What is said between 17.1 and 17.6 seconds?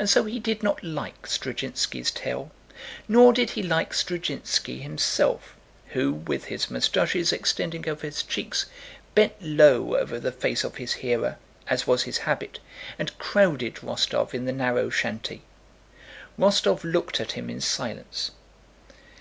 at him in